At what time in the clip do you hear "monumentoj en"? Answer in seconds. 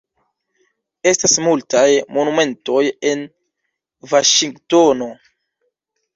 2.15-3.23